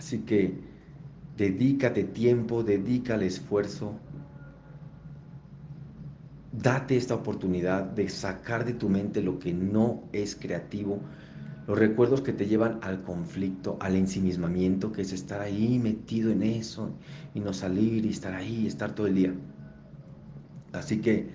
Así 0.00 0.20
que 0.20 0.54
dedícate 1.36 2.04
tiempo, 2.04 2.64
dedícale 2.64 3.26
esfuerzo. 3.26 3.92
Date 6.52 6.96
esta 6.96 7.14
oportunidad 7.14 7.82
de 7.84 8.08
sacar 8.08 8.64
de 8.64 8.72
tu 8.72 8.88
mente 8.88 9.20
lo 9.20 9.38
que 9.38 9.52
no 9.52 10.04
es 10.14 10.36
creativo, 10.36 11.00
los 11.66 11.78
recuerdos 11.78 12.22
que 12.22 12.32
te 12.32 12.46
llevan 12.46 12.78
al 12.80 13.02
conflicto, 13.02 13.76
al 13.78 13.94
ensimismamiento, 13.94 14.90
que 14.90 15.02
es 15.02 15.12
estar 15.12 15.42
ahí 15.42 15.78
metido 15.78 16.32
en 16.32 16.44
eso 16.44 16.94
y 17.34 17.40
no 17.40 17.52
salir 17.52 18.06
y 18.06 18.08
estar 18.08 18.32
ahí, 18.32 18.66
estar 18.66 18.94
todo 18.94 19.06
el 19.06 19.14
día. 19.16 19.34
Así 20.72 21.02
que 21.02 21.28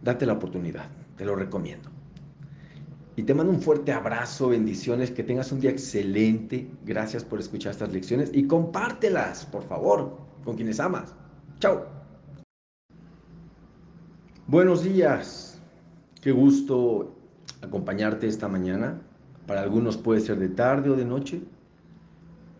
date 0.00 0.26
la 0.26 0.34
oportunidad, 0.34 0.88
te 1.16 1.24
lo 1.24 1.34
recomiendo. 1.34 1.95
Y 3.16 3.22
te 3.22 3.32
mando 3.32 3.50
un 3.50 3.62
fuerte 3.62 3.92
abrazo, 3.92 4.48
bendiciones, 4.48 5.10
que 5.10 5.24
tengas 5.24 5.50
un 5.50 5.58
día 5.58 5.70
excelente. 5.70 6.70
Gracias 6.84 7.24
por 7.24 7.40
escuchar 7.40 7.72
estas 7.72 7.90
lecciones 7.90 8.30
y 8.34 8.46
compártelas, 8.46 9.46
por 9.46 9.62
favor, 9.62 10.18
con 10.44 10.54
quienes 10.54 10.78
amas. 10.80 11.14
Chao. 11.58 11.86
Buenos 14.46 14.84
días. 14.84 15.58
Qué 16.20 16.30
gusto 16.30 17.16
acompañarte 17.62 18.26
esta 18.26 18.48
mañana. 18.48 19.00
Para 19.46 19.62
algunos 19.62 19.96
puede 19.96 20.20
ser 20.20 20.38
de 20.38 20.50
tarde 20.50 20.90
o 20.90 20.94
de 20.94 21.06
noche. 21.06 21.40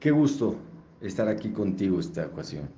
Qué 0.01 0.11
gusto 0.11 0.57
estar 1.03 1.29
aquí 1.29 1.51
contigo 1.51 2.01
esta 2.01 2.25
ocasión. 2.25 2.71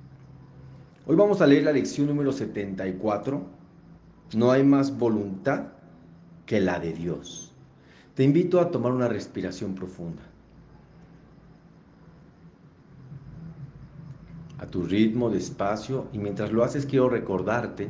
Hoy 1.05 1.15
vamos 1.15 1.39
a 1.39 1.47
leer 1.47 1.63
la 1.63 1.71
lección 1.71 2.07
número 2.07 2.33
74. 2.33 3.41
No 4.35 4.51
hay 4.51 4.63
más 4.65 4.97
voluntad 4.97 5.67
que 6.45 6.59
la 6.59 6.77
de 6.79 6.91
Dios. 6.91 7.48
Te 8.19 8.25
invito 8.25 8.59
a 8.59 8.69
tomar 8.69 8.91
una 8.91 9.07
respiración 9.07 9.75
profunda. 9.75 10.21
A 14.57 14.65
tu 14.65 14.83
ritmo, 14.83 15.29
despacio, 15.29 16.07
y 16.11 16.17
mientras 16.17 16.51
lo 16.51 16.65
haces 16.65 16.85
quiero 16.85 17.07
recordarte 17.07 17.89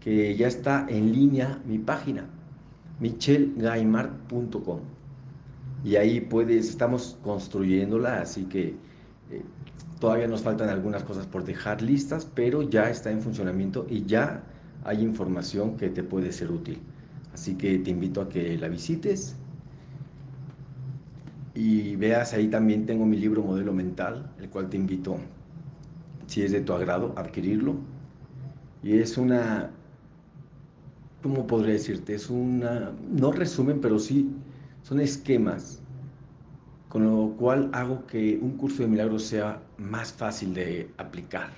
que 0.00 0.34
ya 0.36 0.48
está 0.48 0.86
en 0.88 1.12
línea 1.12 1.60
mi 1.66 1.76
página, 1.76 2.30
michelgaimart.com. 2.98 4.80
Y 5.84 5.96
ahí 5.96 6.22
puedes, 6.22 6.70
estamos 6.70 7.18
construyéndola, 7.22 8.22
así 8.22 8.44
que 8.44 8.68
eh, 9.30 9.42
todavía 10.00 10.28
nos 10.28 10.40
faltan 10.40 10.70
algunas 10.70 11.02
cosas 11.02 11.26
por 11.26 11.44
dejar 11.44 11.82
listas, 11.82 12.26
pero 12.34 12.62
ya 12.62 12.88
está 12.88 13.10
en 13.10 13.20
funcionamiento 13.20 13.84
y 13.90 14.06
ya 14.06 14.44
hay 14.82 15.02
información 15.02 15.76
que 15.76 15.90
te 15.90 16.02
puede 16.02 16.32
ser 16.32 16.50
útil. 16.50 16.80
Así 17.34 17.54
que 17.54 17.78
te 17.78 17.90
invito 17.90 18.22
a 18.22 18.30
que 18.30 18.56
la 18.56 18.68
visites 18.68 19.36
y 21.54 21.96
veas 21.96 22.32
ahí 22.32 22.48
también 22.48 22.86
tengo 22.86 23.04
mi 23.04 23.16
libro 23.16 23.42
Modelo 23.42 23.72
Mental, 23.72 24.30
el 24.38 24.48
cual 24.48 24.68
te 24.70 24.76
invito, 24.76 25.16
si 26.26 26.42
es 26.42 26.52
de 26.52 26.60
tu 26.62 26.72
agrado, 26.72 27.12
a 27.16 27.20
adquirirlo. 27.20 27.76
Y 28.82 28.98
es 28.98 29.18
una, 29.18 29.70
¿cómo 31.22 31.46
podría 31.46 31.74
decirte? 31.74 32.14
Es 32.14 32.30
una, 32.30 32.92
no 33.10 33.32
resumen, 33.32 33.80
pero 33.80 33.98
sí 33.98 34.30
son 34.82 35.00
esquemas, 35.00 35.82
con 36.88 37.04
lo 37.04 37.36
cual 37.36 37.70
hago 37.72 38.06
que 38.06 38.38
un 38.40 38.56
curso 38.56 38.82
de 38.82 38.88
milagros 38.88 39.24
sea 39.24 39.62
más 39.78 40.12
fácil 40.12 40.54
de 40.54 40.90
aplicar. 40.96 41.50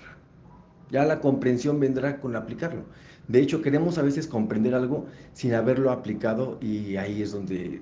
Ya 0.90 1.04
la 1.04 1.20
comprensión 1.20 1.80
vendrá 1.80 2.20
con 2.20 2.36
aplicarlo. 2.36 2.84
De 3.26 3.40
hecho, 3.40 3.62
queremos 3.62 3.96
a 3.98 4.02
veces 4.02 4.26
comprender 4.26 4.74
algo 4.74 5.06
sin 5.32 5.54
haberlo 5.54 5.90
aplicado 5.90 6.58
y 6.60 6.96
ahí 6.96 7.22
es 7.22 7.32
donde 7.32 7.80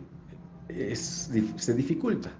se 0.94 1.74
dificulta. 1.74 2.30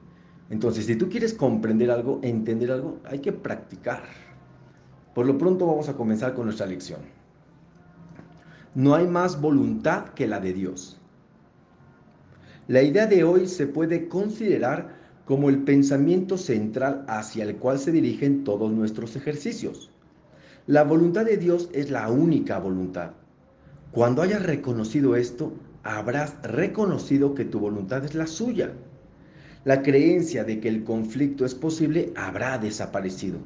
Entonces, 0.50 0.86
si 0.86 0.96
tú 0.96 1.08
quieres 1.08 1.32
comprender 1.32 1.90
algo, 1.90 2.20
entender 2.22 2.70
algo, 2.70 2.98
hay 3.04 3.20
que 3.20 3.32
practicar. 3.32 4.02
Por 5.14 5.26
lo 5.26 5.38
pronto 5.38 5.66
vamos 5.66 5.88
a 5.88 5.94
comenzar 5.94 6.34
con 6.34 6.46
nuestra 6.46 6.66
lección. 6.66 7.00
No 8.74 8.94
hay 8.94 9.06
más 9.06 9.40
voluntad 9.40 10.10
que 10.10 10.26
la 10.26 10.40
de 10.40 10.52
Dios. 10.52 11.00
La 12.68 12.82
idea 12.82 13.06
de 13.06 13.24
hoy 13.24 13.46
se 13.46 13.66
puede 13.66 14.08
considerar 14.08 14.96
como 15.24 15.48
el 15.48 15.62
pensamiento 15.62 16.38
central 16.38 17.04
hacia 17.08 17.44
el 17.44 17.56
cual 17.56 17.78
se 17.78 17.92
dirigen 17.92 18.44
todos 18.44 18.70
nuestros 18.70 19.16
ejercicios. 19.16 19.90
La 20.66 20.84
voluntad 20.84 21.24
de 21.24 21.36
Dios 21.36 21.68
es 21.72 21.90
la 21.90 22.08
única 22.08 22.58
voluntad. 22.58 23.12
Cuando 23.90 24.22
hayas 24.22 24.42
reconocido 24.42 25.16
esto, 25.16 25.52
habrás 25.82 26.40
reconocido 26.42 27.34
que 27.34 27.44
tu 27.44 27.58
voluntad 27.58 28.04
es 28.04 28.14
la 28.14 28.26
suya. 28.26 28.72
La 29.64 29.82
creencia 29.82 30.44
de 30.44 30.60
que 30.60 30.68
el 30.68 30.84
conflicto 30.84 31.44
es 31.44 31.54
posible 31.54 32.12
habrá 32.16 32.58
desaparecido. 32.58 33.38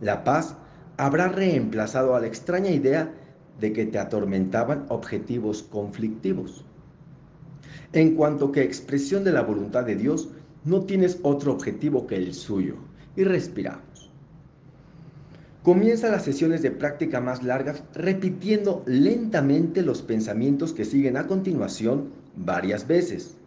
La 0.00 0.24
paz 0.24 0.56
habrá 0.96 1.28
reemplazado 1.28 2.14
a 2.14 2.20
la 2.20 2.26
extraña 2.26 2.70
idea 2.70 3.12
de 3.60 3.72
que 3.72 3.86
te 3.86 3.98
atormentaban 3.98 4.86
objetivos 4.88 5.62
conflictivos. 5.62 6.64
En 7.92 8.16
cuanto 8.16 8.50
que 8.50 8.62
expresión 8.62 9.22
de 9.22 9.32
la 9.32 9.42
voluntad 9.42 9.84
de 9.84 9.94
Dios, 9.94 10.30
no 10.64 10.82
tienes 10.82 11.18
otro 11.22 11.52
objetivo 11.52 12.06
que 12.06 12.16
el 12.16 12.34
suyo. 12.34 12.74
Y 13.16 13.22
respiramos. 13.22 14.03
Comienza 15.64 16.10
las 16.10 16.24
sesiones 16.24 16.60
de 16.60 16.70
práctica 16.70 17.22
más 17.22 17.42
largas 17.42 17.82
repitiendo 17.94 18.82
lentamente 18.84 19.80
los 19.80 20.02
pensamientos 20.02 20.74
que 20.74 20.84
siguen 20.84 21.16
a 21.16 21.26
continuación 21.26 22.10
varias 22.36 22.86
veces, 22.86 23.38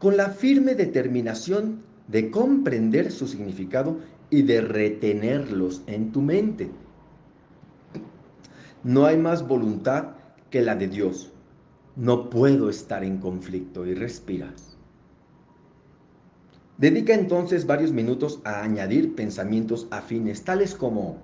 con 0.00 0.16
la 0.16 0.30
firme 0.30 0.74
determinación 0.74 1.84
de 2.08 2.32
comprender 2.32 3.12
su 3.12 3.28
significado 3.28 4.00
y 4.28 4.42
de 4.42 4.60
retenerlos 4.60 5.82
en 5.86 6.10
tu 6.10 6.20
mente. 6.20 6.68
No 8.82 9.06
hay 9.06 9.16
más 9.16 9.46
voluntad 9.46 10.16
que 10.50 10.62
la 10.62 10.74
de 10.74 10.88
Dios 10.88 11.32
no 11.94 12.28
puedo 12.28 12.70
estar 12.70 13.04
en 13.04 13.18
conflicto 13.18 13.86
y 13.86 13.94
respiras. 13.94 14.76
Dedica 16.76 17.14
entonces 17.14 17.66
varios 17.66 17.92
minutos 17.92 18.40
a 18.42 18.64
añadir 18.64 19.14
pensamientos 19.14 19.86
afines, 19.92 20.42
tales 20.42 20.74
como, 20.74 21.18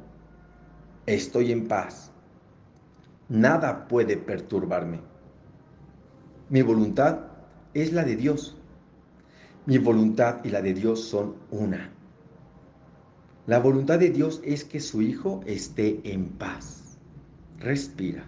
estoy 1.15 1.53
en 1.53 1.69
paz, 1.69 2.11
nada 3.29 3.89
puede 3.89 4.17
perturbarme. 4.17 5.01
Mi 6.51 6.63
voluntad 6.63 7.21
es 7.75 7.93
la 7.93 8.05
de 8.05 8.17
Dios. 8.17 8.57
Mi 9.67 9.79
voluntad 9.79 10.45
y 10.45 10.51
la 10.51 10.63
de 10.63 10.75
Dios 10.75 11.05
son 11.05 11.37
una. 11.51 11.91
La 13.47 13.59
voluntad 13.59 13.99
de 13.99 14.11
Dios 14.11 14.41
es 14.45 14.65
que 14.65 14.81
su 14.81 15.01
Hijo 15.03 15.41
esté 15.47 16.01
en 16.05 16.29
paz. 16.29 16.99
Respira. 17.59 18.25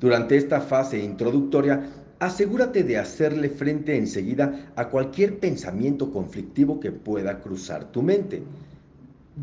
Durante 0.00 0.36
esta 0.36 0.60
fase 0.60 0.98
introductoria, 0.98 1.88
asegúrate 2.18 2.82
de 2.82 2.98
hacerle 2.98 3.48
frente 3.48 3.96
enseguida 3.96 4.72
a 4.76 4.88
cualquier 4.88 5.38
pensamiento 5.38 6.12
conflictivo 6.12 6.78
que 6.78 6.92
pueda 6.92 7.40
cruzar 7.40 7.90
tu 7.90 8.02
mente. 8.02 8.42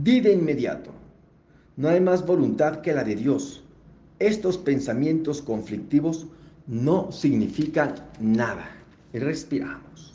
Di 0.04 0.20
de 0.20 0.34
inmediato, 0.34 0.92
no 1.78 1.88
hay 1.88 2.02
más 2.02 2.26
voluntad 2.26 2.82
que 2.82 2.94
la 2.94 3.04
de 3.04 3.16
Dios. 3.16 3.64
Estos 4.20 4.58
pensamientos 4.58 5.42
conflictivos 5.42 6.28
no 6.68 7.12
significan 7.12 7.96
nada. 8.20 8.70
Y 9.14 9.20
respiramos. 9.20 10.14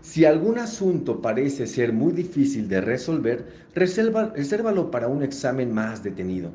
Si 0.00 0.24
algún 0.24 0.58
asunto 0.58 1.20
parece 1.20 1.66
ser 1.66 1.92
muy 1.92 2.14
difícil 2.14 2.68
de 2.68 2.80
resolver, 2.80 3.46
resérvalo 3.74 4.90
para 4.90 5.08
un 5.08 5.22
examen 5.22 5.74
más 5.74 6.02
detenido. 6.02 6.50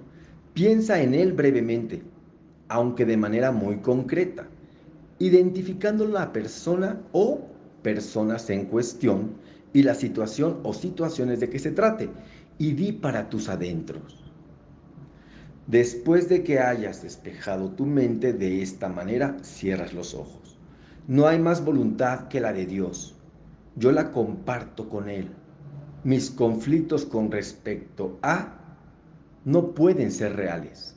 Piensa 0.55 0.99
en 1.01 1.13
él 1.13 1.33
brevemente, 1.33 2.01
aunque 2.69 3.05
de 3.05 3.17
manera 3.17 3.51
muy 3.51 3.77
concreta, 3.77 4.47
identificando 5.19 6.07
la 6.07 6.33
persona 6.33 6.99
o 7.11 7.41
personas 7.83 8.49
en 8.49 8.65
cuestión 8.65 9.35
y 9.73 9.83
la 9.83 9.95
situación 9.95 10.59
o 10.63 10.73
situaciones 10.73 11.39
de 11.39 11.49
que 11.49 11.59
se 11.59 11.71
trate, 11.71 12.09
y 12.57 12.73
di 12.73 12.91
para 12.91 13.29
tus 13.29 13.49
adentros. 13.49 14.29
Después 15.67 16.27
de 16.29 16.43
que 16.43 16.59
hayas 16.59 17.03
despejado 17.03 17.69
tu 17.71 17.85
mente 17.85 18.33
de 18.33 18.61
esta 18.61 18.89
manera, 18.89 19.37
cierras 19.43 19.93
los 19.93 20.15
ojos. 20.15 20.57
No 21.07 21.27
hay 21.27 21.39
más 21.39 21.63
voluntad 21.63 22.27
que 22.27 22.39
la 22.39 22.53
de 22.53 22.65
Dios. 22.65 23.15
Yo 23.75 23.91
la 23.91 24.11
comparto 24.11 24.89
con 24.89 25.09
Él. 25.09 25.29
Mis 26.03 26.31
conflictos 26.31 27.05
con 27.05 27.31
respecto 27.31 28.17
a 28.21 28.55
no 29.45 29.75
pueden 29.75 30.11
ser 30.11 30.35
reales. 30.35 30.95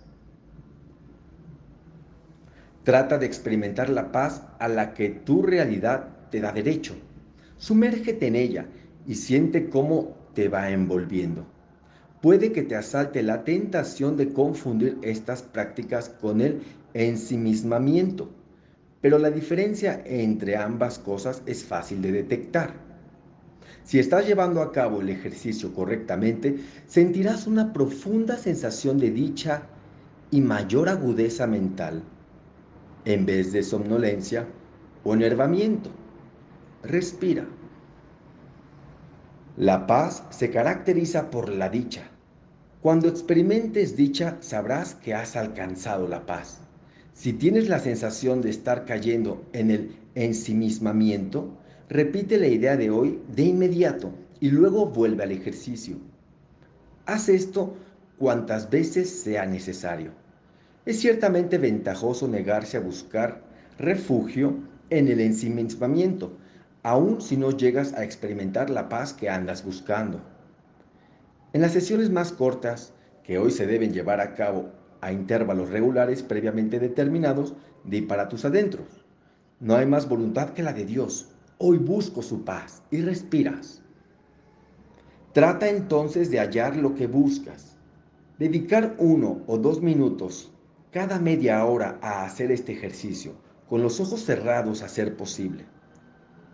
Trata 2.85 3.19
de 3.19 3.27
experimentar 3.27 3.89
la 3.91 4.11
paz 4.11 4.43
a 4.59 4.69
la 4.69 4.95
que 4.95 5.11
tu 5.11 5.43
realidad 5.43 6.09
te 6.31 6.41
da 6.41 6.51
derecho. 6.51 6.95
Sumérgete 7.63 8.27
en 8.27 8.35
ella 8.35 8.67
y 9.07 9.15
siente 9.15 9.69
cómo 9.69 10.17
te 10.35 10.49
va 10.49 10.71
envolviendo. 10.71 11.47
Puede 12.21 12.51
que 12.51 12.63
te 12.63 12.75
asalte 12.75 13.23
la 13.23 13.45
tentación 13.45 14.17
de 14.17 14.33
confundir 14.33 14.99
estas 15.03 15.43
prácticas 15.43 16.09
con 16.09 16.41
el 16.41 16.61
ensimismamiento, 16.93 18.31
pero 19.01 19.17
la 19.17 19.31
diferencia 19.31 20.03
entre 20.05 20.57
ambas 20.57 20.99
cosas 20.99 21.41
es 21.47 21.63
fácil 21.63 22.03
de 22.03 22.11
detectar. 22.11 22.75
Si 23.85 24.01
estás 24.01 24.27
llevando 24.27 24.61
a 24.61 24.73
cabo 24.73 25.01
el 25.01 25.11
ejercicio 25.11 25.73
correctamente, 25.73 26.57
sentirás 26.89 27.47
una 27.47 27.73
profunda 27.73 28.39
sensación 28.39 28.99
de 28.99 29.13
dicha 29.13 29.63
y 30.33 30.41
mayor 30.41 30.89
agudeza 30.89 31.47
mental, 31.47 32.03
en 33.05 33.25
vez 33.25 33.53
de 33.53 33.63
somnolencia 33.63 34.49
o 35.05 35.15
enervamiento. 35.15 36.02
Respira. 36.83 37.47
La 39.57 39.87
paz 39.87 40.25
se 40.31 40.51
caracteriza 40.51 41.31
por 41.31 41.49
la 41.49 41.69
dicha. 41.69 42.09
Cuando 42.81 43.09
experimentes 43.09 43.97
dicha, 43.97 44.39
sabrás 44.41 44.95
que 44.95 45.15
has 45.15 45.37
alcanzado 45.37 46.09
la 46.09 46.27
paz. 46.27 46.61
Si 47.15 47.33
tienes 47.33 47.69
la 47.69 47.79
sensación 47.79 48.41
de 48.41 48.51
estar 48.51 48.85
cayendo 48.85 49.45
en 49.53 49.71
el 49.71 49.97
ensimismamiento, 50.15 51.59
Repite 51.93 52.39
la 52.39 52.47
idea 52.47 52.79
de 52.79 52.89
hoy 52.89 53.21
de 53.37 53.43
inmediato 53.43 54.15
y 54.41 54.49
luego 54.49 54.87
vuelve 54.87 55.25
al 55.25 55.31
ejercicio. 55.31 55.99
Haz 57.05 57.29
esto 57.29 57.77
cuantas 58.17 58.71
veces 58.71 59.11
sea 59.11 59.45
necesario. 59.45 60.13
Es 60.87 61.01
ciertamente 61.01 61.59
ventajoso 61.59 62.29
negarse 62.29 62.79
a 62.79 62.81
buscar 62.81 63.43
refugio 63.79 64.57
en 64.89 65.09
el 65.09 65.21
ensimismamiento, 65.21 66.33
aun 66.83 67.21
si 67.21 67.37
no 67.37 67.51
llegas 67.51 67.93
a 67.93 68.05
experimentar 68.05 68.71
la 68.71 68.89
paz 68.89 69.13
que 69.13 69.31
andas 69.31 69.65
buscando. 69.65 70.21
En 71.53 71.61
las 71.61 71.73
sesiones 71.73 72.11
más 72.11 72.33
cortas, 72.33 72.93
que 73.23 73.39
hoy 73.39 73.51
se 73.51 73.67
deben 73.67 73.93
llevar 73.93 74.21
a 74.21 74.35
cabo 74.35 74.71
a 75.01 75.13
intervalos 75.13 75.71
regulares 75.71 76.23
previamente 76.23 76.79
determinados, 76.79 77.55
di 77.85 78.03
para 78.03 78.29
tus 78.29 78.45
adentros. 78.45 79.05
No 79.61 79.77
hay 79.77 79.87
más 79.87 80.09
voluntad 80.09 80.51
que 80.51 80.63
la 80.63 80.73
de 80.73 80.85
Dios. 80.85 81.29
Hoy 81.59 81.79
busco 81.79 82.23
su 82.23 82.45
paz 82.45 82.83
y 82.91 83.01
respiras. 83.03 83.83
Trata 85.33 85.69
entonces 85.69 86.31
de 86.31 86.41
hallar 86.41 86.77
lo 86.77 86.95
que 86.95 87.07
buscas. 87.07 87.77
Dedicar 88.39 88.95
uno 88.99 89.43
o 89.47 89.59
dos 89.59 89.81
minutos 89.81 90.53
cada 90.93 91.19
media 91.19 91.65
hora 91.65 91.99
a 92.03 92.25
hacer 92.25 92.53
este 92.53 92.73
ejercicio, 92.73 93.33
con 93.67 93.83
los 93.83 93.99
ojos 93.99 94.25
cerrados 94.25 94.83
a 94.83 94.89
ser 94.89 95.17
posible. 95.17 95.65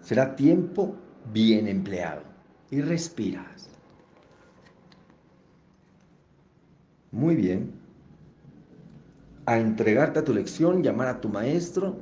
Será 0.00 0.36
tiempo 0.36 0.96
bien 1.32 1.68
empleado. 1.68 2.22
Y 2.70 2.80
respiras. 2.80 3.70
Muy 7.10 7.34
bien. 7.36 7.72
A 9.46 9.58
entregarte 9.58 10.18
a 10.18 10.24
tu 10.24 10.34
lección, 10.34 10.82
llamar 10.82 11.08
a 11.08 11.20
tu 11.20 11.28
maestro 11.30 11.96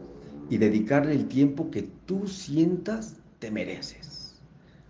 y 0.51 0.59
dedicarle 0.59 1.13
el 1.13 1.29
tiempo 1.29 1.71
que 1.71 1.83
tú 1.83 2.27
sientas 2.27 3.17
te 3.39 3.51
mereces. 3.51 4.41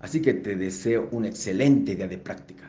Así 0.01 0.23
que 0.23 0.35
te 0.35 0.57
deseo 0.57 1.09
un 1.13 1.25
excelente 1.25 1.95
día 1.95 2.09
de 2.09 2.19
práctica. 2.19 2.66